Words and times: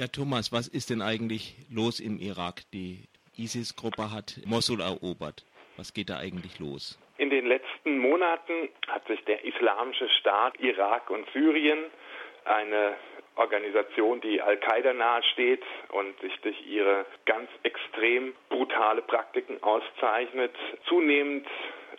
Ja, 0.00 0.06
Thomas, 0.06 0.50
was 0.50 0.66
ist 0.66 0.88
denn 0.88 1.02
eigentlich 1.02 1.56
los 1.70 2.00
im 2.00 2.18
Irak? 2.18 2.62
Die 2.72 3.04
ISIS-Gruppe 3.36 4.10
hat 4.10 4.40
Mosul 4.46 4.80
erobert. 4.80 5.44
Was 5.76 5.92
geht 5.92 6.08
da 6.08 6.16
eigentlich 6.16 6.58
los? 6.58 6.98
In 7.18 7.28
den 7.28 7.44
letzten 7.44 7.98
Monaten 7.98 8.70
hat 8.88 9.06
sich 9.08 9.22
der 9.26 9.44
Islamische 9.44 10.08
Staat 10.18 10.58
Irak 10.58 11.10
und 11.10 11.28
Syrien, 11.34 11.80
eine 12.46 12.94
Organisation, 13.36 14.22
die 14.22 14.40
Al-Qaida 14.40 14.94
nahesteht 14.94 15.62
und 15.90 16.18
sich 16.22 16.34
durch 16.40 16.56
ihre 16.66 17.04
ganz 17.26 17.50
extrem 17.62 18.32
brutale 18.48 19.02
Praktiken 19.02 19.62
auszeichnet, 19.62 20.56
zunehmend 20.88 21.46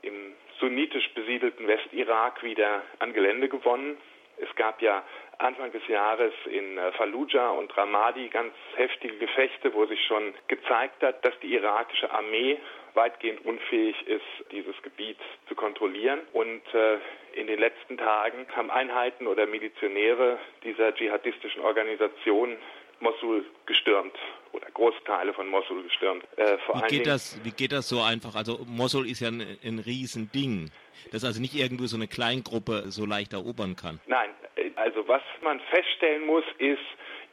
im 0.01 0.33
sunnitisch 0.59 1.07
besiedelten 1.13 1.67
Westirak 1.67 2.41
wieder 2.41 2.81
an 2.97 3.13
Gelände 3.13 3.47
gewonnen. 3.47 3.97
Es 4.37 4.55
gab 4.55 4.81
ja 4.81 5.03
Anfang 5.41 5.71
des 5.71 5.85
Jahres 5.87 6.33
in 6.45 6.77
äh, 6.77 6.91
Fallujah 6.93 7.49
und 7.51 7.75
Ramadi 7.75 8.27
ganz 8.29 8.53
heftige 8.75 9.17
Gefechte, 9.17 9.73
wo 9.73 9.85
sich 9.85 9.99
schon 10.05 10.33
gezeigt 10.47 11.01
hat, 11.03 11.23
dass 11.25 11.33
die 11.41 11.53
irakische 11.53 12.11
Armee 12.11 12.57
weitgehend 12.93 13.45
unfähig 13.45 13.95
ist, 14.07 14.51
dieses 14.51 14.75
Gebiet 14.81 15.17
zu 15.47 15.55
kontrollieren. 15.55 16.19
Und 16.33 16.61
äh, 16.73 16.97
in 17.33 17.47
den 17.47 17.59
letzten 17.59 17.97
Tagen 17.97 18.45
haben 18.55 18.69
Einheiten 18.69 19.27
oder 19.27 19.45
Milizionäre 19.47 20.37
dieser 20.63 20.93
dschihadistischen 20.93 21.61
Organisation 21.61 22.57
Mosul 22.99 23.45
gestürmt 23.65 24.15
oder 24.51 24.67
Großteile 24.71 25.33
von 25.33 25.47
Mosul 25.47 25.83
gestürmt. 25.83 26.23
Äh, 26.37 26.57
wie, 26.73 26.97
geht 26.97 27.07
das, 27.07 27.39
wie 27.43 27.51
geht 27.51 27.71
das 27.71 27.89
so 27.89 28.01
einfach? 28.01 28.35
Also 28.35 28.59
Mosul 28.67 29.09
ist 29.09 29.21
ja 29.21 29.29
ein, 29.29 29.41
ein 29.63 29.79
Riesending, 29.79 30.69
das 31.11 31.23
also 31.23 31.41
nicht 31.41 31.55
irgendwo 31.55 31.87
so 31.87 31.95
eine 31.95 32.07
Kleingruppe 32.07 32.91
so 32.91 33.05
leicht 33.05 33.33
erobern 33.33 33.75
kann. 33.75 33.99
Nein, 34.05 34.29
also 34.75 35.07
was 35.07 35.21
man 35.41 35.59
feststellen 35.59 36.25
muss, 36.25 36.43
ist, 36.57 36.79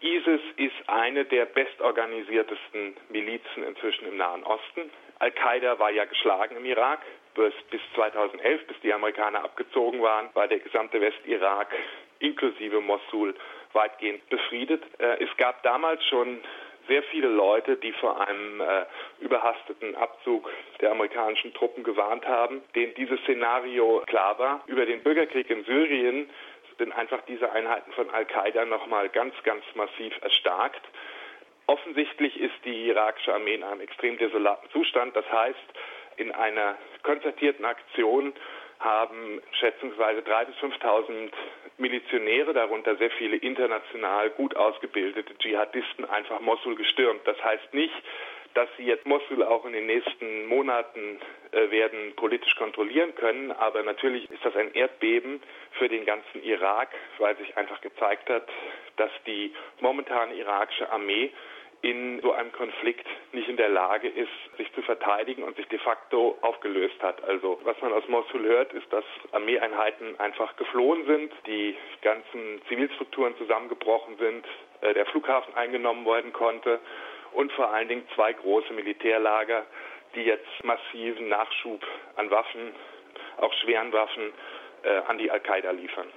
ISIS 0.00 0.40
ist 0.56 0.88
eine 0.88 1.24
der 1.24 1.46
bestorganisiertesten 1.46 2.96
Milizen 3.08 3.64
inzwischen 3.64 4.06
im 4.06 4.16
Nahen 4.16 4.44
Osten. 4.44 4.90
Al-Qaida 5.18 5.78
war 5.78 5.90
ja 5.90 6.04
geschlagen 6.04 6.56
im 6.56 6.64
Irak. 6.64 7.00
Bis, 7.34 7.52
bis 7.70 7.80
2011, 7.94 8.66
bis 8.66 8.80
die 8.80 8.92
Amerikaner 8.92 9.44
abgezogen 9.44 10.02
waren, 10.02 10.28
war 10.34 10.48
der 10.48 10.58
gesamte 10.58 11.00
Westirak 11.00 11.68
inklusive 12.20 12.80
Mosul 12.80 13.34
weitgehend 13.72 14.28
befriedet. 14.28 14.82
Äh, 14.98 15.22
es 15.22 15.36
gab 15.36 15.62
damals 15.62 16.04
schon 16.06 16.40
sehr 16.88 17.02
viele 17.04 17.28
Leute, 17.28 17.76
die 17.76 17.92
vor 17.92 18.20
einem 18.26 18.60
äh, 18.60 18.86
überhasteten 19.20 19.94
Abzug 19.94 20.50
der 20.80 20.90
amerikanischen 20.90 21.52
Truppen 21.54 21.84
gewarnt 21.84 22.26
haben, 22.26 22.62
denen 22.74 22.94
dieses 22.94 23.20
Szenario 23.20 24.02
klar 24.06 24.38
war. 24.38 24.62
Über 24.66 24.86
den 24.86 25.02
Bürgerkrieg 25.02 25.48
in 25.50 25.64
Syrien 25.64 26.30
sind 26.78 26.92
einfach 26.92 27.20
diese 27.28 27.50
Einheiten 27.52 27.92
von 27.92 28.08
Al-Qaida 28.10 28.64
nochmal 28.64 29.08
ganz, 29.08 29.34
ganz 29.42 29.64
massiv 29.74 30.14
erstarkt. 30.22 30.82
Offensichtlich 31.66 32.40
ist 32.40 32.54
die 32.64 32.88
irakische 32.88 33.34
Armee 33.34 33.54
in 33.54 33.64
einem 33.64 33.80
extrem 33.82 34.16
desolaten 34.16 34.70
Zustand. 34.70 35.14
Das 35.14 35.30
heißt, 35.30 35.58
in 36.16 36.32
einer 36.32 36.76
konzertierten 37.02 37.64
Aktion 37.64 38.32
haben 38.80 39.42
schätzungsweise 39.52 40.20
3.000 40.20 40.44
bis 40.46 40.56
5.000 40.56 41.30
Milizionäre, 41.78 42.54
darunter 42.54 42.96
sehr 42.96 43.10
viele 43.10 43.36
international 43.36 44.30
gut 44.30 44.56
ausgebildete 44.56 45.36
Dschihadisten, 45.38 46.04
einfach 46.04 46.40
Mosul 46.40 46.76
gestürmt. 46.76 47.20
Das 47.24 47.42
heißt 47.42 47.74
nicht, 47.74 47.94
dass 48.58 48.68
sie 48.76 48.86
jetzt 48.86 49.06
Mosul 49.06 49.44
auch 49.44 49.64
in 49.66 49.72
den 49.72 49.86
nächsten 49.86 50.46
Monaten 50.46 51.20
äh, 51.52 51.70
werden 51.70 52.16
politisch 52.16 52.56
kontrollieren 52.56 53.14
können. 53.14 53.52
Aber 53.52 53.84
natürlich 53.84 54.28
ist 54.32 54.44
das 54.44 54.56
ein 54.56 54.74
Erdbeben 54.74 55.40
für 55.78 55.88
den 55.88 56.04
ganzen 56.04 56.42
Irak, 56.42 56.88
weil 57.18 57.36
sich 57.36 57.56
einfach 57.56 57.80
gezeigt 57.80 58.28
hat, 58.28 58.48
dass 58.96 59.12
die 59.28 59.54
momentane 59.78 60.34
irakische 60.34 60.90
Armee 60.90 61.30
in 61.82 62.20
so 62.20 62.32
einem 62.32 62.50
Konflikt 62.50 63.06
nicht 63.30 63.48
in 63.48 63.56
der 63.56 63.68
Lage 63.68 64.08
ist, 64.08 64.56
sich 64.56 64.72
zu 64.72 64.82
verteidigen 64.82 65.44
und 65.44 65.54
sich 65.54 65.68
de 65.68 65.78
facto 65.78 66.36
aufgelöst 66.40 67.00
hat. 67.00 67.22
Also 67.22 67.60
was 67.62 67.80
man 67.80 67.92
aus 67.92 68.08
Mosul 68.08 68.42
hört, 68.42 68.72
ist, 68.72 68.92
dass 68.92 69.04
Armeeeinheiten 69.30 70.18
einfach 70.18 70.56
geflohen 70.56 71.06
sind, 71.06 71.32
die 71.46 71.76
ganzen 72.02 72.60
Zivilstrukturen 72.66 73.36
zusammengebrochen 73.36 74.16
sind, 74.18 74.44
äh, 74.80 74.94
der 74.94 75.06
Flughafen 75.06 75.54
eingenommen 75.54 76.04
werden 76.04 76.32
konnte 76.32 76.80
und 77.32 77.52
vor 77.52 77.72
allen 77.72 77.88
Dingen 77.88 78.06
zwei 78.14 78.32
große 78.32 78.72
Militärlager, 78.72 79.66
die 80.14 80.22
jetzt 80.22 80.64
massiven 80.64 81.28
Nachschub 81.28 81.84
an 82.16 82.30
Waffen, 82.30 82.72
auch 83.38 83.52
schweren 83.54 83.92
Waffen, 83.92 84.32
äh, 84.82 84.98
an 85.08 85.18
die 85.18 85.30
Al-Qaida 85.30 85.70
liefern. 85.70 86.08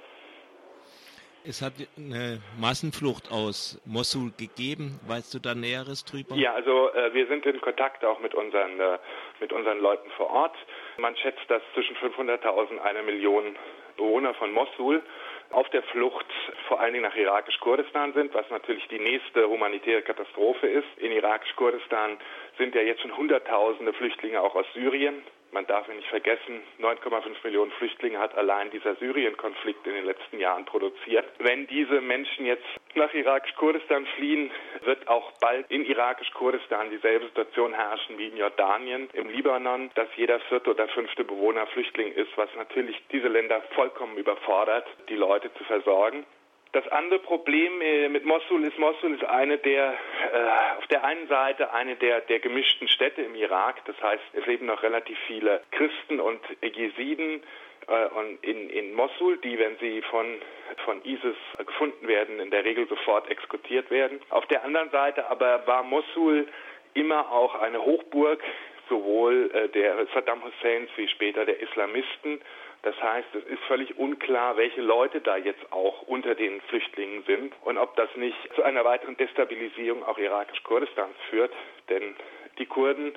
Es 1.44 1.60
hat 1.60 1.72
eine 1.96 2.40
Massenflucht 2.60 3.32
aus 3.32 3.80
Mosul 3.84 4.30
gegeben. 4.38 5.00
Weißt 5.08 5.34
du 5.34 5.40
da 5.40 5.56
Näheres 5.56 6.04
drüber? 6.04 6.36
Ja, 6.36 6.54
also 6.54 6.92
äh, 6.92 7.12
wir 7.14 7.26
sind 7.26 7.44
in 7.46 7.60
Kontakt 7.60 8.04
auch 8.04 8.20
mit 8.20 8.32
unseren, 8.32 8.78
äh, 8.78 8.98
mit 9.40 9.52
unseren 9.52 9.80
Leuten 9.80 10.08
vor 10.12 10.30
Ort. 10.30 10.54
Man 10.98 11.16
schätzt, 11.16 11.42
dass 11.48 11.62
zwischen 11.74 11.96
500.000 11.96 12.70
und 12.70 12.78
einer 12.80 13.02
Million 13.02 13.56
Bewohner 13.96 14.34
von 14.34 14.52
Mosul 14.52 15.02
auf 15.50 15.68
der 15.70 15.82
Flucht 15.84 16.26
vor 16.66 16.80
allen 16.80 16.94
Dingen 16.94 17.04
nach 17.04 17.16
irakisch-Kurdistan 17.16 18.12
sind, 18.14 18.32
was 18.34 18.48
natürlich 18.50 18.86
die 18.88 18.98
nächste 18.98 19.48
humanitäre 19.48 20.02
Katastrophe 20.02 20.66
ist. 20.66 20.88
In 20.98 21.12
irakisch-Kurdistan 21.12 22.18
sind 22.58 22.74
ja 22.74 22.82
jetzt 22.82 23.02
schon 23.02 23.16
Hunderttausende 23.16 23.92
Flüchtlinge 23.92 24.40
auch 24.40 24.54
aus 24.54 24.66
Syrien. 24.74 25.22
Man 25.52 25.66
darf 25.66 25.86
nicht 25.86 26.08
vergessen, 26.08 26.62
9,5 26.80 27.36
Millionen 27.44 27.72
Flüchtlinge 27.72 28.18
hat 28.18 28.34
allein 28.38 28.70
dieser 28.70 28.94
Syrien-Konflikt 28.96 29.86
in 29.86 29.92
den 29.92 30.06
letzten 30.06 30.40
Jahren 30.40 30.64
produziert. 30.64 31.26
Wenn 31.40 31.66
diese 31.66 32.00
Menschen 32.00 32.46
jetzt 32.46 32.64
nach 32.94 33.12
irakisch-Kurdistan 33.12 34.06
fliehen, 34.16 34.50
wird 34.84 35.06
auch 35.08 35.30
bald 35.40 35.70
in 35.70 35.84
irakisch-Kurdistan 35.84 36.88
dieselbe 36.88 37.26
Situation 37.26 37.74
herrschen 37.74 38.16
wie 38.16 38.28
in 38.28 38.38
Jordanien, 38.38 39.10
im 39.12 39.28
Libanon, 39.28 39.90
dass 39.94 40.08
jeder 40.16 40.40
vierte 40.40 40.70
oder 40.70 40.88
fünfte 40.88 41.22
Bewohner 41.22 41.66
Flüchtling 41.66 42.12
ist, 42.14 42.30
was 42.36 42.48
natürlich 42.56 42.96
diese 43.12 43.28
Länder 43.28 43.60
vollkommen 43.74 44.16
überfordert, 44.16 44.86
die 45.10 45.16
Leute 45.16 45.52
zu 45.52 45.64
versorgen. 45.64 46.24
Das 46.72 46.88
andere 46.88 47.18
Problem 47.18 47.82
äh, 47.82 48.08
mit 48.08 48.24
Mosul 48.24 48.64
ist, 48.64 48.78
Mosul 48.78 49.14
ist 49.14 49.24
eine 49.24 49.58
der, 49.58 49.92
äh, 49.92 50.78
auf 50.78 50.86
der 50.86 51.04
einen 51.04 51.28
Seite 51.28 51.70
eine 51.74 51.96
der, 51.96 52.22
der 52.22 52.40
gemischten 52.40 52.88
Städte 52.88 53.20
im 53.20 53.34
Irak. 53.34 53.84
Das 53.84 54.02
heißt, 54.02 54.22
es 54.32 54.46
leben 54.46 54.66
noch 54.66 54.82
relativ 54.82 55.18
viele 55.26 55.60
Christen 55.70 56.18
und 56.18 56.40
Jesiden 56.62 57.42
äh, 57.88 58.06
und 58.18 58.42
in, 58.42 58.70
in 58.70 58.94
Mosul, 58.94 59.36
die, 59.38 59.58
wenn 59.58 59.76
sie 59.78 60.00
von, 60.00 60.40
von 60.86 61.04
ISIS 61.04 61.36
gefunden 61.58 62.08
werden, 62.08 62.40
in 62.40 62.50
der 62.50 62.64
Regel 62.64 62.88
sofort 62.88 63.30
exekutiert 63.30 63.90
werden. 63.90 64.20
Auf 64.30 64.46
der 64.46 64.64
anderen 64.64 64.88
Seite 64.90 65.28
aber 65.28 65.66
war 65.66 65.82
Mosul 65.82 66.48
immer 66.94 67.30
auch 67.30 67.54
eine 67.56 67.84
Hochburg 67.84 68.42
sowohl 68.88 69.50
äh, 69.52 69.68
der 69.68 70.06
Saddam 70.14 70.42
Husseins 70.42 70.88
wie 70.96 71.08
später 71.08 71.44
der 71.44 71.60
Islamisten 71.60 72.40
das 72.82 73.00
heißt, 73.00 73.28
es 73.34 73.44
ist 73.44 73.62
völlig 73.68 73.96
unklar, 73.96 74.56
welche 74.56 74.80
Leute 74.80 75.20
da 75.20 75.36
jetzt 75.36 75.70
auch 75.70 76.02
unter 76.02 76.34
den 76.34 76.60
Flüchtlingen 76.62 77.22
sind 77.24 77.54
und 77.62 77.78
ob 77.78 77.94
das 77.94 78.08
nicht 78.16 78.36
zu 78.56 78.62
einer 78.64 78.84
weiteren 78.84 79.16
Destabilisierung 79.16 80.02
auch 80.04 80.18
irakisch-Kurdistans 80.18 81.14
führt. 81.30 81.52
Denn 81.88 82.16
die 82.58 82.66
Kurden 82.66 83.14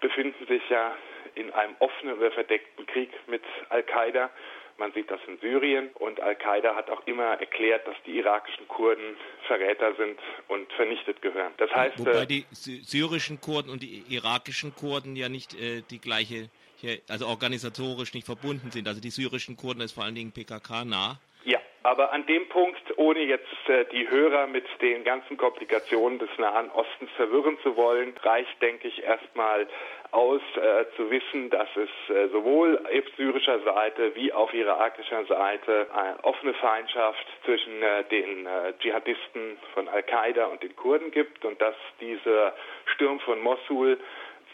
befinden 0.00 0.46
sich 0.46 0.62
ja 0.68 0.94
in 1.34 1.50
einem 1.52 1.76
offenen 1.78 2.18
oder 2.18 2.30
verdeckten 2.30 2.86
Krieg 2.86 3.10
mit 3.26 3.42
Al-Qaida. 3.70 4.30
Man 4.76 4.92
sieht 4.92 5.10
das 5.10 5.20
in 5.26 5.38
Syrien 5.38 5.88
und 5.94 6.20
Al-Qaida 6.20 6.74
hat 6.74 6.90
auch 6.90 7.06
immer 7.06 7.40
erklärt, 7.40 7.86
dass 7.86 7.96
die 8.04 8.18
irakischen 8.18 8.68
Kurden 8.68 9.16
Verräter 9.46 9.94
sind 9.94 10.18
und 10.48 10.70
vernichtet 10.74 11.22
gehören. 11.22 11.54
Das 11.56 11.70
heißt, 11.74 11.98
wobei 12.00 12.24
äh, 12.24 12.26
die 12.26 12.44
syrischen 12.50 13.40
Kurden 13.40 13.70
und 13.70 13.82
die 13.82 14.04
irakischen 14.10 14.74
Kurden 14.74 15.16
ja 15.16 15.30
nicht 15.30 15.54
äh, 15.54 15.82
die 15.90 16.00
gleiche 16.00 16.50
hier, 16.76 16.98
also 17.08 17.26
organisatorisch 17.26 18.14
nicht 18.14 18.26
verbunden 18.26 18.70
sind. 18.70 18.88
Also 18.88 19.00
die 19.00 19.10
syrischen 19.10 19.56
Kurden 19.56 19.80
ist 19.80 19.92
vor 19.92 20.04
allen 20.04 20.14
Dingen 20.14 20.32
PKK 20.32 20.84
nah. 20.84 21.18
Ja, 21.44 21.60
aber 21.84 22.12
an 22.12 22.26
dem 22.26 22.48
Punkt, 22.48 22.82
ohne 22.96 23.20
jetzt 23.20 23.68
äh, 23.68 23.84
die 23.92 24.08
Hörer 24.10 24.48
mit 24.48 24.64
den 24.82 25.04
ganzen 25.04 25.36
Komplikationen 25.36 26.18
des 26.18 26.30
Nahen 26.38 26.70
Ostens 26.72 27.10
verwirren 27.16 27.56
zu 27.62 27.76
wollen, 27.76 28.14
reicht, 28.24 28.60
denke 28.60 28.88
ich, 28.88 29.04
erstmal 29.04 29.68
aus 30.10 30.40
äh, 30.56 30.84
zu 30.96 31.08
wissen, 31.10 31.50
dass 31.50 31.68
es 31.76 32.14
äh, 32.14 32.28
sowohl 32.30 32.78
auf 32.78 33.04
syrischer 33.16 33.60
Seite 33.60 34.14
wie 34.16 34.32
auf 34.32 34.52
irakischer 34.52 35.24
Seite 35.26 35.86
eine 35.94 36.24
offene 36.24 36.54
Feindschaft 36.54 37.26
zwischen 37.44 37.82
äh, 37.82 38.02
den 38.10 38.46
äh, 38.46 38.72
Dschihadisten 38.80 39.56
von 39.74 39.88
Al-Qaida 39.88 40.46
und 40.46 40.62
den 40.62 40.74
Kurden 40.74 41.10
gibt 41.12 41.44
und 41.44 41.60
dass 41.60 41.76
dieser 42.00 42.54
Sturm 42.94 43.20
von 43.20 43.40
Mosul 43.40 44.00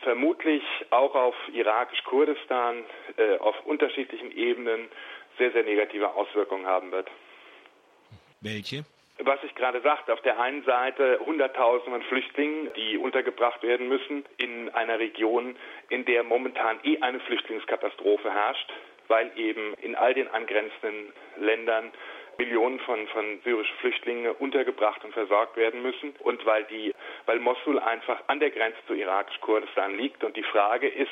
vermutlich 0.02 0.62
auch 0.90 1.14
auf 1.14 1.34
irakisch-Kurdistan 1.52 2.84
äh, 3.16 3.38
auf 3.38 3.54
unterschiedlichen 3.64 4.30
Ebenen 4.32 4.88
sehr, 5.38 5.52
sehr 5.52 5.64
negative 5.64 6.14
Auswirkungen 6.14 6.66
haben 6.66 6.92
wird. 6.92 7.08
Welche? 8.40 8.84
Was 9.18 9.38
ich 9.44 9.54
gerade 9.54 9.80
sagte, 9.82 10.12
auf 10.12 10.20
der 10.22 10.40
einen 10.40 10.64
Seite 10.64 11.20
Hunderttausende 11.24 12.00
von 12.00 12.02
Flüchtlingen, 12.08 12.72
die 12.74 12.96
untergebracht 12.98 13.62
werden 13.62 13.88
müssen 13.88 14.24
in 14.38 14.68
einer 14.70 14.98
Region, 14.98 15.56
in 15.90 16.04
der 16.06 16.24
momentan 16.24 16.80
eh 16.82 16.98
eine 17.00 17.20
Flüchtlingskatastrophe 17.20 18.32
herrscht, 18.32 18.72
weil 19.08 19.30
eben 19.36 19.74
in 19.74 19.94
all 19.94 20.14
den 20.14 20.28
angrenzenden 20.28 21.12
Ländern 21.36 21.92
Millionen 22.38 22.80
von, 22.80 23.06
von 23.08 23.40
syrischen 23.44 23.76
Flüchtlingen 23.78 24.32
untergebracht 24.36 25.04
und 25.04 25.12
versorgt 25.12 25.56
werden 25.56 25.82
müssen 25.82 26.14
und 26.20 26.44
weil 26.46 26.64
die, 26.64 26.94
weil 27.26 27.38
Mosul 27.38 27.78
einfach 27.78 28.22
an 28.26 28.40
der 28.40 28.50
Grenze 28.50 28.78
zu 28.86 28.94
irakisch-Kurdistan 28.94 29.96
liegt 29.96 30.24
und 30.24 30.36
die 30.36 30.42
Frage 30.42 30.88
ist, 30.88 31.10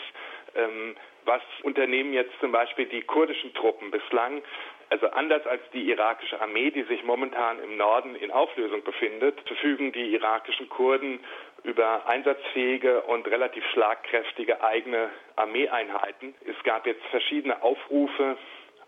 ähm, 0.55 0.96
was 1.25 1.43
unternehmen 1.62 2.12
jetzt 2.12 2.32
zum 2.40 2.52
Beispiel 2.52 2.87
die 2.87 3.02
kurdischen 3.02 3.55
Truppen 3.55 3.90
bislang? 3.90 4.43
Also 4.88 5.06
anders 5.11 5.46
als 5.46 5.62
die 5.72 5.88
irakische 5.88 6.40
Armee, 6.40 6.72
die 6.72 6.82
sich 6.82 7.05
momentan 7.05 7.62
im 7.62 7.76
Norden 7.76 8.17
in 8.17 8.32
Auflösung 8.32 8.82
befindet, 8.82 9.40
verfügen 9.46 9.93
die 9.93 10.14
irakischen 10.14 10.69
Kurden 10.69 11.20
über 11.62 12.08
einsatzfähige 12.08 13.02
und 13.02 13.28
relativ 13.28 13.64
schlagkräftige 13.72 14.64
eigene 14.64 15.11
Armeeeinheiten. 15.37 16.34
Es 16.44 16.61
gab 16.64 16.87
jetzt 16.87 17.05
verschiedene 17.06 17.62
Aufrufe 17.62 18.37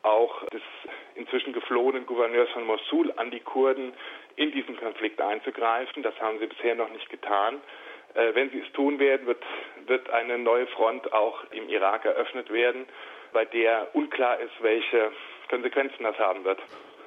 auch 0.02 0.44
des 0.46 0.62
inzwischen 1.14 1.53
geflohenen 1.53 2.06
Gouverneurs 2.06 2.50
von 2.50 2.64
Mosul 2.64 3.12
an 3.17 3.31
die 3.31 3.41
Kurden 3.41 3.93
in 4.37 4.53
diesen 4.53 4.76
Konflikt 4.76 5.20
einzugreifen. 5.20 6.03
Das 6.03 6.19
haben 6.20 6.38
sie 6.38 6.47
bisher 6.47 6.75
noch 6.75 6.91
nicht 6.91 7.09
getan. 7.11 7.61
Äh, 8.14 8.35
wenn 8.35 8.50
sie 8.50 8.61
es 8.61 8.73
tun 8.73 8.99
werden, 8.99 9.26
wird, 9.26 9.43
wird 9.87 10.11
eine 10.11 10.38
neue 10.38 10.67
Front 10.69 11.12
auch 11.12 11.44
im 11.50 11.69
Irak 11.69 12.05
eröffnet 12.05 12.50
werden, 12.50 12.87
bei 13.32 13.44
der 13.44 13.94
unklar 13.94 14.38
ist, 14.41 14.53
welche 14.61 15.12
Konsequenzen 15.49 16.03
das 16.03 16.19
haben 16.19 16.44
wird. 16.44 16.59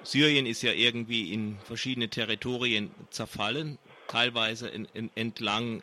Syrien 0.03 0.45
ist 0.45 0.61
ja 0.61 0.71
irgendwie 0.71 1.33
in 1.33 1.57
verschiedene 1.65 2.09
Territorien 2.09 2.91
zerfallen, 3.09 3.79
teilweise 4.07 4.69
in, 4.69 4.87
in, 4.93 5.09
entlang 5.15 5.81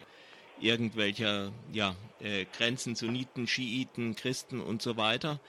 irgendwelcher 0.60 1.50
ja, 1.72 1.94
äh, 2.20 2.46
Grenzen, 2.56 2.94
Sunniten, 2.94 3.48
Schiiten, 3.48 4.14
Christen 4.14 4.60
und 4.60 4.80
so 4.80 4.96
weiter 4.96 5.40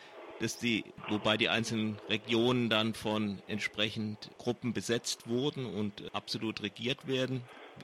dass 0.43 0.57
die, 0.57 0.83
wobei 1.07 1.37
die 1.37 1.47
einzelnen 1.47 1.97
Regionen 2.09 2.69
dann 2.69 2.93
von 2.93 3.41
entsprechend 3.47 4.29
Gruppen 4.37 4.73
besetzt 4.73 5.27
wurden 5.27 5.65
und 5.65 6.13
absolut 6.13 6.61
regiert 6.61 7.07
werden, 7.07 7.41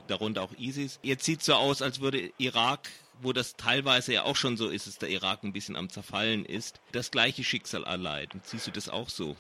darunter 0.08 0.44
auch 0.44 0.52
ISIS. 0.58 1.00
Jetzt 1.02 1.24
sieht 1.24 1.40
es 1.40 1.46
so 1.46 1.54
aus, 1.54 1.82
als 1.82 2.02
würde 2.02 2.32
Irak, 2.38 2.90
wo 3.22 3.32
das 3.32 3.56
teilweise 3.56 4.14
ja 4.14 4.24
auch 4.24 4.36
schon 4.36 4.58
so 4.58 4.68
ist, 4.68 4.88
dass 4.88 4.98
der 4.98 5.10
Irak 5.10 5.44
ein 5.44 5.54
bisschen 5.54 5.78
am 5.78 5.90
Zerfallen 5.90 6.44
ist, 6.46 6.82
das 6.92 7.12
gleiche 7.12 7.46
Schicksal 7.46 7.86
erleiden. 7.86 8.42
Siehst 8.44 8.68
du 8.68 8.72
das 8.72 8.90
auch 8.90 9.08
so? 9.08 9.38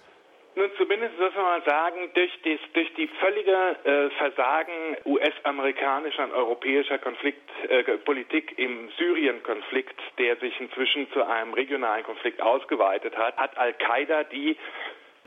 Nun, 0.59 0.69
zumindest 0.75 1.17
muss 1.17 1.33
man 1.35 1.45
mal 1.45 1.63
sagen, 1.63 2.11
durch, 2.15 2.37
dies, 2.43 2.59
durch 2.73 2.93
die 2.95 3.07
völlige 3.07 3.77
äh, 3.85 4.09
Versagen 4.17 4.97
US-amerikanischer 5.05 6.25
und 6.25 6.33
europäischer 6.33 6.97
Konfliktpolitik 6.97 8.59
äh, 8.59 8.65
im 8.65 8.89
Syrien-Konflikt, 8.97 9.97
der 10.17 10.35
sich 10.35 10.59
inzwischen 10.59 11.09
zu 11.13 11.25
einem 11.25 11.53
regionalen 11.53 12.03
Konflikt 12.03 12.41
ausgeweitet 12.41 13.15
hat, 13.15 13.37
hat 13.37 13.57
Al-Qaida 13.57 14.25
die 14.25 14.57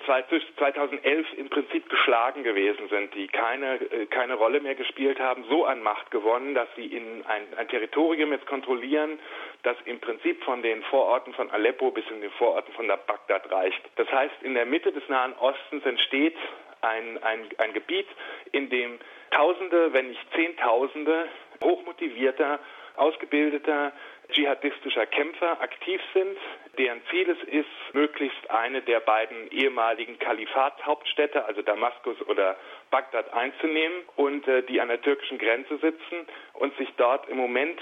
2011 0.07 1.27
im 1.37 1.49
Prinzip 1.49 1.89
geschlagen 1.89 2.43
gewesen 2.43 2.89
sind, 2.89 3.15
die 3.15 3.27
keine, 3.29 3.75
äh, 3.91 4.07
keine 4.07 4.35
Rolle 4.35 4.61
mehr 4.61 4.75
gespielt 4.75 5.21
haben, 5.21 5.45
so 5.49 5.65
an 5.65 5.83
Macht 5.83 6.11
gewonnen, 6.11 6.55
dass 6.55 6.69
sie 6.77 6.87
in 6.87 7.25
ein, 7.27 7.43
ein 7.57 7.69
Territorium 7.69 8.33
jetzt 8.33 8.47
kontrollieren, 8.47 9.19
das 9.63 9.77
im 9.85 10.01
Prinzip 10.01 10.43
von 10.45 10.63
den 10.63 10.83
Vororten 10.85 11.35
von 11.35 11.51
Aleppo 11.51 11.91
bis 11.91 12.05
in 12.11 12.21
den 12.21 12.31
Vororten 12.33 12.73
von 12.75 12.87
Bagdad 12.89 13.51
reicht. 13.51 13.81
Das 13.97 14.11
heißt, 14.11 14.43
in 14.43 14.55
der 14.55 14.67
Mitte 14.67 14.93
des 14.93 15.09
Nahen 15.09 15.35
Ostens 15.35 15.85
entsteht 15.85 16.37
ein, 16.83 17.23
ein, 17.23 17.49
ein 17.59 17.73
Gebiet, 17.73 18.09
in 18.51 18.69
dem 18.71 18.99
Tausende, 19.31 19.93
wenn 19.93 20.09
nicht 20.09 20.35
Zehntausende 20.35 21.29
hochmotivierter, 21.63 22.59
ausgebildeter, 22.97 23.93
dschihadistischer 24.33 25.07
Kämpfer 25.07 25.61
aktiv 25.61 26.01
sind, 26.15 26.37
deren 26.79 27.01
Ziel 27.11 27.29
es 27.31 27.43
ist, 27.49 27.95
möglichst 27.95 28.51
eine 28.51 28.83
der 28.83 29.01
beiden 29.01 29.51
ehemaligen 29.51 30.19
Kalifatshauptstädte, 30.19 31.45
also 31.45 31.63
Damaskus 31.63 32.21
oder 32.27 32.57
Bagdad, 32.91 33.33
einzunehmen 33.33 34.03
und 34.17 34.47
äh, 34.49 34.63
die 34.63 34.81
an 34.81 34.89
der 34.89 35.01
türkischen 35.01 35.39
Grenze 35.39 35.77
sitzen 35.79 36.27
und 36.55 36.77
sich 36.79 36.89
dort 36.97 37.29
im 37.29 37.37
Moment 37.37 37.79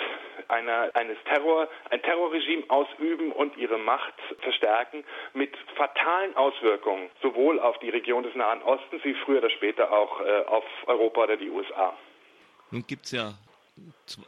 einer, 0.49 0.91
eines 0.94 1.17
Terror, 1.25 1.69
ein 1.91 2.02
Terrorregime 2.02 2.64
ausüben 2.69 3.32
und 3.32 3.56
ihre 3.56 3.79
Macht 3.79 4.14
verstärken 4.41 5.05
mit 5.35 5.56
fatalen 5.76 6.37
Auswirkungen 6.37 7.11
sowohl 7.23 7.61
auf 7.61 7.79
die 7.79 7.91
Region 7.91 8.23
des 8.23 8.35
Nahen 8.35 8.62
Ostens 8.62 9.05
wie 9.05 9.14
früher 9.14 9.38
oder 9.38 9.50
später 9.50 9.93
auch 9.93 10.20
äh, 10.20 10.44
auf 10.47 10.64
Europa 10.87 11.25
oder 11.25 11.37
die 11.37 11.50
USA. 11.50 11.97
Nun 12.70 12.85
gibt 12.87 13.06
es 13.06 13.12
ja 13.12 13.35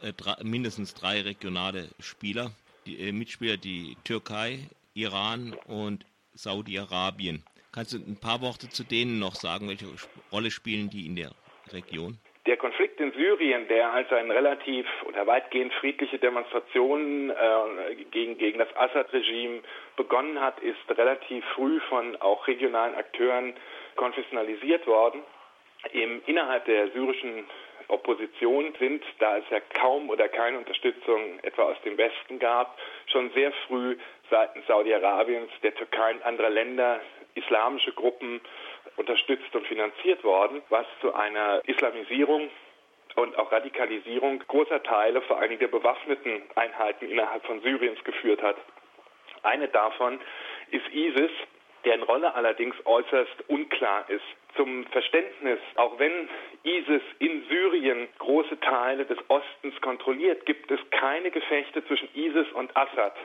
äh, 0.01 0.13
drei, 0.13 0.35
mindestens 0.43 0.93
drei 0.93 1.21
regionale 1.21 1.89
Spieler, 1.99 2.51
die 2.85 2.99
äh, 2.99 3.11
Mitspieler, 3.11 3.57
die 3.57 3.97
Türkei, 4.03 4.67
Iran 4.93 5.55
und 5.67 6.05
Saudi-Arabien. 6.33 7.43
Kannst 7.71 7.93
du 7.93 7.97
ein 7.97 8.19
paar 8.19 8.41
Worte 8.41 8.69
zu 8.69 8.83
denen 8.83 9.19
noch 9.19 9.35
sagen? 9.35 9.67
Welche 9.67 9.87
Rolle 10.31 10.51
spielen 10.51 10.89
die 10.89 11.07
in 11.07 11.15
der 11.15 11.31
Region? 11.71 12.19
Der 12.45 12.57
Konflikt 12.57 12.99
in 12.99 13.13
Syrien, 13.13 13.67
der 13.69 13.93
als 13.93 14.11
eine 14.11 14.35
relativ 14.35 14.85
oder 15.07 15.25
weitgehend 15.25 15.73
friedliche 15.75 16.19
Demonstration 16.19 17.29
äh, 17.29 17.95
gegen, 18.11 18.37
gegen 18.37 18.59
das 18.59 18.67
Assad-Regime 18.75 19.61
begonnen 19.95 20.39
hat, 20.41 20.59
ist 20.59 20.77
relativ 20.89 21.43
früh 21.55 21.79
von 21.87 22.17
auch 22.17 22.45
regionalen 22.45 22.95
Akteuren 22.95 23.53
konfessionalisiert 23.95 24.85
worden. 24.87 25.21
Im, 25.93 26.21
innerhalb 26.25 26.65
der 26.65 26.91
syrischen 26.91 27.45
Opposition 27.93 28.73
sind, 28.79 29.03
da 29.19 29.37
es 29.37 29.43
ja 29.49 29.59
kaum 29.59 30.09
oder 30.09 30.27
keine 30.27 30.57
Unterstützung 30.57 31.39
etwa 31.43 31.63
aus 31.63 31.77
dem 31.85 31.97
Westen 31.97 32.39
gab, 32.39 32.77
schon 33.07 33.31
sehr 33.31 33.51
früh 33.67 33.97
seitens 34.29 34.65
Saudi-Arabiens, 34.67 35.51
der 35.61 35.75
Türkei 35.75 36.11
und 36.11 36.23
anderer 36.23 36.49
Länder 36.49 36.99
islamische 37.35 37.91
Gruppen 37.93 38.41
unterstützt 38.97 39.55
und 39.55 39.65
finanziert 39.67 40.23
worden, 40.23 40.61
was 40.69 40.85
zu 41.01 41.13
einer 41.13 41.61
Islamisierung 41.65 42.49
und 43.15 43.37
auch 43.37 43.51
Radikalisierung 43.51 44.39
großer 44.47 44.81
Teile, 44.83 45.21
vor 45.21 45.39
Dingen 45.49 45.59
der 45.59 45.67
bewaffneten 45.67 46.43
Einheiten 46.55 47.09
innerhalb 47.09 47.45
von 47.45 47.61
Syriens 47.61 48.03
geführt 48.03 48.41
hat. 48.41 48.57
Eine 49.43 49.67
davon 49.67 50.19
ist 50.71 50.87
ISIS, 50.93 51.31
deren 51.85 52.03
Rolle 52.03 52.33
allerdings 52.35 52.75
äußerst 52.85 53.49
unklar 53.49 54.09
ist. 54.09 54.23
Zum 54.55 54.85
Verständnis, 54.87 55.59
auch 55.75 55.97
wenn 55.99 56.29
ISIS 56.63 57.01
in 57.19 57.43
Syrien 57.49 58.07
große 58.19 58.59
Teile 58.59 59.05
des 59.05 59.17
Ostens 59.29 59.79
kontrolliert, 59.81 60.45
gibt 60.45 60.69
es 60.71 60.79
keine 60.91 61.31
Gefechte 61.31 61.85
zwischen 61.85 62.07
ISIS 62.15 62.51
und 62.53 62.75
Assad. 62.77 63.15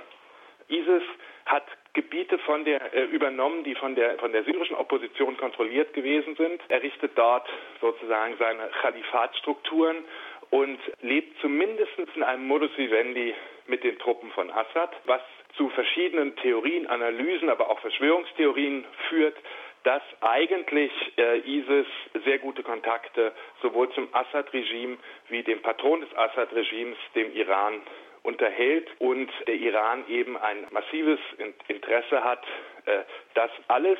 ISIS 0.69 1.03
hat 1.47 1.65
Gebiete 1.95 2.39
von 2.41 2.65
der 2.65 2.95
äh, 2.95 3.05
übernommen, 3.05 3.65
die 3.65 3.75
von 3.75 3.95
der 3.95 4.19
von 4.19 4.33
der 4.33 4.45
syrischen 4.45 4.77
Opposition 4.77 5.37
kontrolliert 5.37 5.93
gewesen 5.95 6.37
sind, 6.37 6.61
errichtet 6.69 7.13
dort 7.17 7.49
sozusagen 7.81 8.37
seine 8.39 8.69
Khalifatstrukturen 8.83 10.05
und 10.51 10.79
lebt 11.03 11.41
zumindest 11.41 11.93
in 12.15 12.23
einem 12.23 12.47
Modus 12.47 12.71
vivendi 12.77 13.35
mit 13.67 13.85
den 13.85 13.99
Truppen 13.99 14.31
von 14.33 14.51
Assad, 14.51 14.91
was 15.07 15.23
zu 15.59 15.69
verschiedenen 15.71 16.35
Theorien, 16.37 16.87
Analysen, 16.87 17.51
aber 17.51 17.69
auch 17.69 17.81
Verschwörungstheorien 17.81 18.87
führt, 19.09 19.37
dass 19.83 20.03
eigentlich 20.21 20.93
äh, 21.19 21.39
ISIS 21.41 21.87
sehr 22.25 22.39
gute 22.39 22.63
Kontakte 22.63 23.33
sowohl 23.61 23.91
zum 23.93 24.09
Assad-Regime 24.13 24.97
wie 25.29 25.43
dem 25.43 25.61
Patron 25.61 26.01
des 26.01 26.17
Assad-Regimes, 26.17 26.97
dem 27.15 27.35
Iran, 27.35 27.83
unterhält 28.23 28.89
und 28.99 29.31
der 29.47 29.55
Iran 29.55 30.05
eben 30.09 30.37
ein 30.37 30.67
massives 30.71 31.21
Interesse 31.69 32.23
hat, 32.23 32.45
äh, 32.87 33.01
dass 33.35 33.51
alles, 33.69 33.99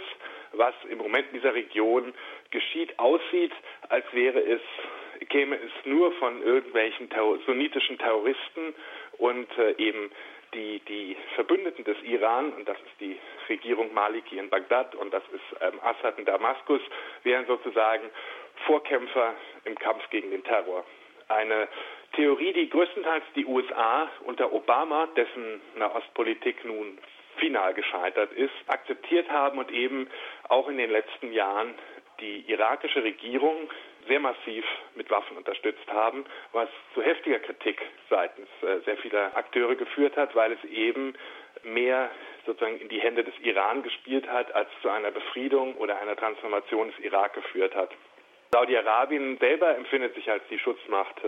was 0.53 0.75
im 0.91 0.99
Moment 0.99 1.29
in 1.29 1.41
dieser 1.41 1.55
Region 1.55 2.13
geschieht, 2.51 2.99
aussieht, 2.99 3.53
als 3.89 4.05
wäre 4.13 4.41
es 4.41 4.61
käme 5.29 5.57
es 5.57 5.71
nur 5.85 6.13
von 6.13 6.43
irgendwelchen 6.43 7.09
sunnitischen 7.45 7.99
Terroristen 7.99 8.75
und 9.19 9.49
äh, 9.59 9.75
eben 9.79 10.11
die, 10.55 10.81
die 10.81 11.17
Verbündeten 11.35 11.85
des 11.85 11.97
Iran, 12.03 12.53
und 12.53 12.69
das 12.69 12.77
ist 12.79 13.01
die 13.01 13.19
Regierung 13.49 13.93
Maliki 13.93 14.39
in 14.39 14.49
Bagdad 14.49 14.95
und 14.95 15.13
das 15.13 15.23
ist 15.33 15.61
ähm, 15.61 15.81
Assad 15.83 16.19
in 16.19 16.25
Damaskus, 16.25 16.81
wären 17.23 17.47
sozusagen 17.47 18.09
Vorkämpfer 18.67 19.35
im 19.65 19.77
Kampf 19.79 20.09
gegen 20.11 20.31
den 20.31 20.45
Terror. 20.45 20.85
Eine 21.29 21.69
Theorie, 22.15 22.53
die 22.53 22.71
größtenteils 22.71 23.25
die 23.37 23.47
USA 23.47 24.11
unter 24.25 24.53
Obama, 24.53 25.07
dessen 25.15 25.61
Nahostpolitik 25.77 26.65
nun 26.65 26.99
final 27.37 27.75
gescheitert 27.75 28.33
ist, 28.33 28.55
akzeptiert 28.67 29.31
haben 29.31 29.59
und 29.59 29.71
eben 29.71 30.09
auch 30.49 30.69
in 30.69 30.79
den 30.79 30.91
letzten 30.91 31.33
Jahren 31.33 31.75
die 32.21 32.41
irakische 32.51 33.05
Regierung 33.05 33.71
sehr 34.09 34.21
massiv 34.21 34.65
mit 34.95 35.11
Waffen 35.11 35.37
unterstützt 35.37 35.87
haben, 35.89 36.25
was 36.53 36.69
zu 36.95 37.03
heftiger 37.03 37.39
Kritik 37.39 37.81
seitens 38.11 38.49
äh, 38.63 38.81
sehr 38.85 38.97
vieler 38.99 39.37
Akteure 39.37 39.77
geführt 39.77 40.17
hat, 40.17 40.35
weil 40.35 40.53
es 40.53 40.65
eben 40.65 41.15
mehr 41.63 42.11
sozusagen 42.47 42.81
in 42.81 42.89
die 42.89 43.01
Hände 43.01 43.25
des 43.25 43.35
Iran 43.41 43.83
gespielt 43.83 44.29
hat, 44.29 44.55
als 44.55 44.69
zu 44.83 44.89
einer 44.89 45.11
Befriedung 45.11 45.77
oder 45.77 46.01
einer 46.01 46.17
Transformation 46.17 46.89
des 46.89 46.99
Irak 47.05 47.35
geführt 47.35 47.75
hat. 47.75 47.91
Saudi-Arabien 48.51 49.37
selber 49.39 49.77
empfindet 49.77 50.15
sich 50.15 50.31
als 50.31 50.43
die 50.51 50.59
Schutzmacht 50.59 51.21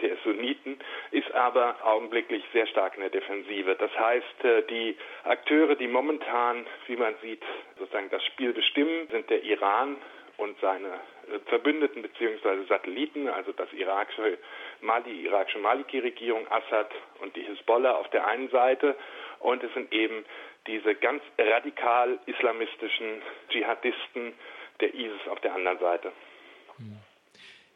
der 0.00 0.16
Sunniten, 0.24 0.78
ist 1.10 1.32
aber 1.32 1.76
augenblicklich 1.84 2.44
sehr 2.52 2.66
stark 2.66 2.96
in 2.96 3.00
der 3.00 3.10
Defensive. 3.10 3.76
Das 3.76 3.90
heißt, 3.98 4.44
äh, 4.44 4.62
die 4.64 4.96
Akteure, 5.24 5.74
die 5.74 5.88
momentan, 5.88 6.66
wie 6.86 6.96
man 6.96 7.14
sieht, 7.22 7.42
sozusagen 7.78 8.10
das 8.10 8.24
Spiel 8.24 8.52
bestimmen, 8.52 9.08
sind 9.10 9.30
der 9.30 9.42
Iran 9.44 9.96
und 10.38 10.58
seine 10.60 10.88
äh, 10.88 11.38
Verbündeten 11.46 12.02
bzw. 12.02 12.66
Satelliten, 12.68 13.28
also 13.28 13.52
das 13.52 13.72
irakische 13.72 14.38
Mali, 14.80 15.04
die 15.04 15.24
irakische 15.26 15.58
Maliki-Regierung, 15.58 16.46
Assad 16.50 16.90
und 17.20 17.34
die 17.36 17.42
Hisbollah 17.42 17.92
auf 17.92 18.10
der 18.10 18.26
einen 18.26 18.50
Seite 18.50 18.96
und 19.40 19.62
es 19.62 19.72
sind 19.74 19.92
eben 19.92 20.24
diese 20.66 20.94
ganz 20.94 21.22
radikal 21.38 22.18
islamistischen 22.26 23.22
Dschihadisten 23.48 24.32
der 24.80 24.94
ISIS 24.94 25.28
auf 25.30 25.40
der 25.40 25.54
anderen 25.54 25.78
Seite. 25.78 26.12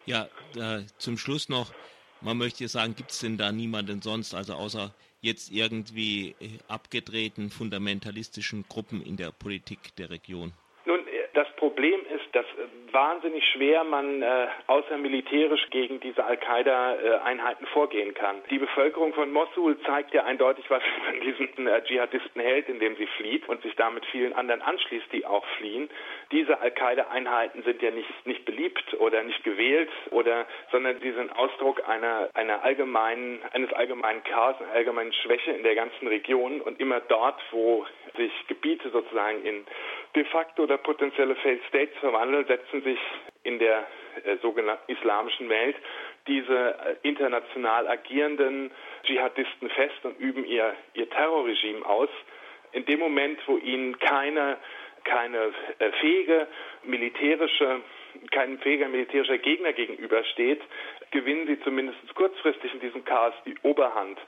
Ja, 0.06 0.28
äh, 0.56 0.84
zum 0.98 1.18
Schluss 1.18 1.48
noch, 1.48 1.72
man 2.20 2.36
möchte 2.36 2.66
sagen, 2.68 2.94
gibt 2.96 3.10
es 3.10 3.20
denn 3.20 3.38
da 3.38 3.52
niemanden 3.52 4.02
sonst, 4.02 4.34
also 4.34 4.54
außer 4.54 4.92
jetzt 5.20 5.52
irgendwie 5.52 6.34
abgedrehten 6.68 7.50
fundamentalistischen 7.50 8.64
Gruppen 8.68 9.02
in 9.02 9.16
der 9.16 9.30
Politik 9.30 9.94
der 9.96 10.10
Region? 10.10 10.52
Das 11.34 11.48
Problem 11.56 12.00
ist, 12.14 12.34
dass 12.34 12.44
äh, 12.44 12.92
wahnsinnig 12.92 13.44
schwer 13.52 13.84
man 13.84 14.22
äh, 14.22 14.48
außer 14.66 14.96
militärisch 14.98 15.68
gegen 15.70 16.00
diese 16.00 16.24
Al-Qaida-Einheiten 16.24 17.66
vorgehen 17.66 18.14
kann. 18.14 18.36
Die 18.50 18.58
Bevölkerung 18.58 19.14
von 19.14 19.32
Mosul 19.32 19.78
zeigt 19.82 20.12
ja 20.12 20.24
eindeutig, 20.24 20.64
was 20.68 20.82
von 21.06 21.20
diesen 21.20 21.66
äh, 21.68 21.82
Dschihadisten 21.84 22.40
hält, 22.40 22.68
indem 22.68 22.96
sie 22.96 23.06
flieht 23.06 23.48
und 23.48 23.62
sich 23.62 23.74
damit 23.76 24.04
vielen 24.06 24.32
anderen 24.32 24.62
anschließt, 24.62 25.12
die 25.12 25.24
auch 25.24 25.44
fliehen. 25.58 25.88
Diese 26.32 26.60
Al-Qaida-Einheiten 26.60 27.62
sind 27.62 27.80
ja 27.80 27.90
nicht, 27.90 28.26
nicht 28.26 28.44
beliebt 28.44 28.94
oder 28.94 29.22
nicht 29.22 29.44
gewählt, 29.44 29.90
oder, 30.10 30.46
sondern 30.72 30.98
sie 31.00 31.12
sind 31.12 31.30
Ausdruck 31.36 31.88
einer, 31.88 32.28
einer 32.34 32.64
allgemeinen, 32.64 33.40
eines 33.52 33.72
allgemeinen 33.72 34.24
Chaos, 34.24 34.56
einer 34.60 34.72
allgemeinen 34.72 35.12
Schwäche 35.12 35.52
in 35.52 35.62
der 35.62 35.74
ganzen 35.74 36.08
Region 36.08 36.60
und 36.60 36.80
immer 36.80 37.00
dort, 37.00 37.40
wo 37.52 37.86
sich 38.16 38.32
Gebiete 38.48 38.90
sozusagen 38.90 39.44
in 39.44 39.64
de 40.14 40.24
facto 40.24 40.64
oder 40.64 40.78
potenzielle 40.78 41.36
Failed 41.36 41.62
States 41.68 41.96
verwandeln, 41.98 42.46
setzen 42.46 42.82
sich 42.82 42.98
in 43.42 43.58
der 43.58 43.86
äh, 44.24 44.36
sogenannten 44.42 44.90
islamischen 44.92 45.48
Welt 45.48 45.76
diese 46.26 46.74
äh, 46.74 46.96
international 47.02 47.88
agierenden 47.88 48.70
Dschihadisten 49.04 49.70
fest 49.70 50.04
und 50.04 50.18
üben 50.18 50.44
ihr, 50.44 50.74
ihr 50.94 51.08
Terrorregime 51.08 51.84
aus. 51.86 52.10
In 52.72 52.84
dem 52.86 53.00
Moment, 53.00 53.40
wo 53.46 53.56
ihnen 53.56 53.98
keine, 53.98 54.58
keine 55.04 55.52
äh, 55.78 55.90
fähige 56.00 56.46
militärische 56.84 57.82
kein 58.30 58.58
fähiger 58.58 58.88
militärischer 58.88 59.38
Gegner 59.38 59.72
gegenübersteht, 59.72 60.60
gewinnen 61.10 61.46
sie 61.46 61.60
zumindest 61.60 61.98
kurzfristig 62.14 62.74
in 62.74 62.80
diesem 62.80 63.04
Chaos 63.04 63.34
die 63.46 63.54
Oberhand. 63.62 64.18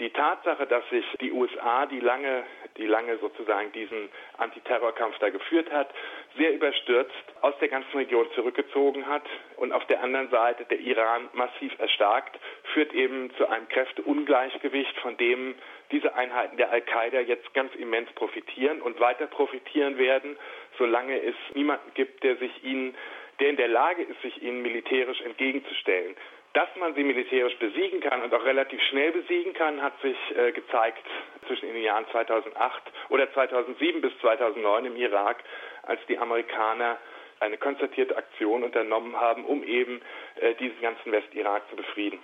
Die 0.00 0.10
Tatsache, 0.10 0.66
dass 0.66 0.88
sich 0.90 1.04
die 1.20 1.30
USA, 1.30 1.86
die 1.86 2.00
lange, 2.00 2.42
die 2.76 2.86
lange 2.86 3.16
sozusagen 3.18 3.70
diesen 3.72 4.08
Antiterrorkampf 4.38 5.18
da 5.18 5.30
geführt 5.30 5.70
hat, 5.70 5.88
sehr 6.36 6.52
überstürzt 6.52 7.12
aus 7.42 7.54
der 7.60 7.68
ganzen 7.68 7.96
Region 7.96 8.26
zurückgezogen 8.34 9.06
hat 9.06 9.22
und 9.56 9.72
auf 9.72 9.86
der 9.86 10.02
anderen 10.02 10.30
Seite 10.30 10.64
der 10.64 10.80
Iran 10.80 11.28
massiv 11.32 11.72
erstarkt, 11.78 12.40
führt 12.72 12.92
eben 12.92 13.32
zu 13.36 13.48
einem 13.48 13.68
Kräfteungleichgewicht, 13.68 14.98
von 14.98 15.16
dem 15.16 15.54
diese 15.92 16.12
Einheiten 16.16 16.56
der 16.56 16.72
Al-Qaida 16.72 17.20
jetzt 17.20 17.54
ganz 17.54 17.72
immens 17.76 18.10
profitieren 18.14 18.82
und 18.82 18.98
weiter 18.98 19.28
profitieren 19.28 19.96
werden, 19.96 20.36
solange 20.76 21.22
es 21.22 21.36
niemanden 21.54 21.94
gibt, 21.94 22.24
der 22.24 22.36
sich 22.36 22.64
ihnen 22.64 22.96
der 23.40 23.50
in 23.50 23.56
der 23.56 23.68
Lage 23.68 24.02
ist, 24.02 24.20
sich 24.22 24.42
ihnen 24.42 24.62
militärisch 24.62 25.20
entgegenzustellen. 25.20 26.14
Dass 26.54 26.68
man 26.76 26.94
sie 26.94 27.02
militärisch 27.02 27.56
besiegen 27.56 28.00
kann 28.00 28.22
und 28.22 28.32
auch 28.32 28.44
relativ 28.44 28.80
schnell 28.82 29.10
besiegen 29.10 29.54
kann, 29.54 29.82
hat 29.82 30.00
sich 30.00 30.16
äh, 30.36 30.52
gezeigt 30.52 31.04
zwischen 31.48 31.66
den 31.66 31.82
Jahren 31.82 32.06
2008 32.12 32.82
oder 33.08 33.32
2007 33.32 34.00
bis 34.00 34.16
2009 34.20 34.84
im 34.84 34.96
Irak, 34.96 35.42
als 35.82 36.00
die 36.08 36.16
Amerikaner 36.16 36.96
eine 37.40 37.58
konzertierte 37.58 38.16
Aktion 38.16 38.62
unternommen 38.62 39.16
haben, 39.20 39.44
um 39.44 39.64
eben 39.64 40.00
äh, 40.36 40.54
diesen 40.54 40.80
ganzen 40.80 41.10
Westirak 41.10 41.68
zu 41.70 41.76
befrieden. 41.76 42.12